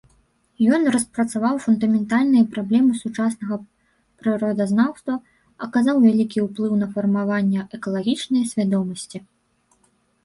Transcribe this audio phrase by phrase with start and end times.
[0.77, 3.55] Ён распрацаваў фундаментальныя праблемы сучаснага
[4.23, 5.13] прыродазнаўства,
[5.67, 9.17] аказаў вялікі ўплыў на фармаванне экалагічнай свядомасці.